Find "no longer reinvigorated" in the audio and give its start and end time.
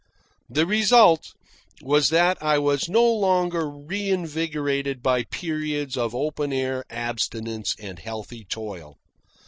2.89-5.03